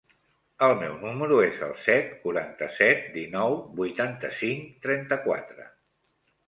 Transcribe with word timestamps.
El 0.67 0.71
meu 0.77 0.95
número 1.03 1.37
es 1.49 1.59
el 1.67 1.75
set, 1.89 2.09
quaranta-set, 2.23 3.07
dinou, 3.19 3.59
vuitanta-cinc, 3.83 4.69
trenta-quatre. 4.89 5.71